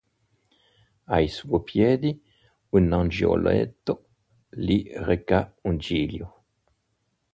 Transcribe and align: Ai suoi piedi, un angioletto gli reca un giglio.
Ai 1.15 1.27
suoi 1.27 1.61
piedi, 1.61 2.19
un 2.71 2.91
angioletto 2.91 3.93
gli 4.49 4.89
reca 4.95 5.55
un 5.61 5.77
giglio. 5.77 6.43